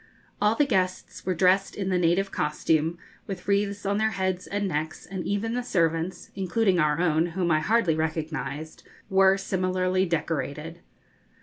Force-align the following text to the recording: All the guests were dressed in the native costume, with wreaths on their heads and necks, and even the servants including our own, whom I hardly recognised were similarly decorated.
All 0.41 0.55
the 0.55 0.65
guests 0.65 1.27
were 1.27 1.35
dressed 1.35 1.75
in 1.75 1.89
the 1.89 1.99
native 1.99 2.31
costume, 2.31 2.97
with 3.27 3.47
wreaths 3.47 3.85
on 3.85 3.99
their 3.99 4.09
heads 4.17 4.47
and 4.47 4.67
necks, 4.67 5.05
and 5.05 5.23
even 5.27 5.53
the 5.53 5.61
servants 5.61 6.31
including 6.33 6.79
our 6.79 6.99
own, 6.99 7.27
whom 7.27 7.51
I 7.51 7.59
hardly 7.59 7.93
recognised 7.93 8.81
were 9.11 9.37
similarly 9.37 10.07
decorated. 10.07 10.79